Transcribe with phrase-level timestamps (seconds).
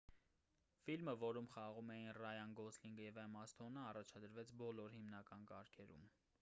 [0.85, 6.07] ֆիլմը որում խաղում էին ռայան գոսլինգը և էմմա սթոնը առաջադրվեց բոլոր հիմնական կարգերում